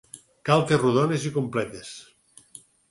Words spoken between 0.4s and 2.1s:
Galtes rodones i completes.